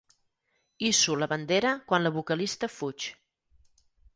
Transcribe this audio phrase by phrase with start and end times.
[0.87, 3.11] Hisso la bandera quan la vocalista fuig.